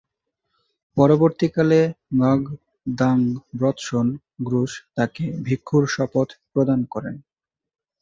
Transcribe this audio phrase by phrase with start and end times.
[0.97, 1.79] পরবর্তীকালে
[2.15, 7.15] ঙ্গাগ-দ্বাং-ব্রত্সোন-'গ্রুস তাকে ভিক্ষুর শপথ প্রদান করেন।